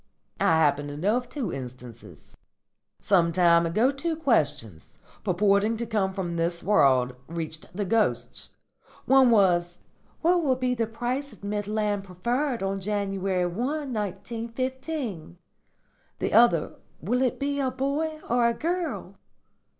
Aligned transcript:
I 0.39 0.55
happen 0.55 0.87
to 0.87 0.97
know 0.97 1.15
of 1.17 1.29
two 1.29 1.53
instances. 1.53 2.35
Some 2.99 3.31
time 3.31 3.67
ago 3.67 3.91
two 3.91 4.15
questions, 4.15 4.97
purporting 5.23 5.77
to 5.77 5.85
come 5.85 6.11
from 6.11 6.37
this 6.37 6.63
world, 6.63 7.15
reached 7.27 7.67
the 7.77 7.85
ghosts. 7.85 8.49
One 9.05 9.29
was, 9.29 9.77
'What 10.21 10.41
will 10.41 10.55
be 10.55 10.73
the 10.73 10.87
price 10.87 11.31
of 11.33 11.43
Midland 11.43 12.03
Preferred 12.03 12.63
on 12.63 12.79
January 12.79 13.45
1, 13.45 13.93
1915?' 13.93 15.37
The 16.17 16.33
other, 16.33 16.77
'Will 16.99 17.21
it 17.21 17.39
be 17.39 17.59
a 17.59 17.69
boy 17.69 18.19
or 18.27 18.47
a 18.47 18.55
girl?' 18.55 19.13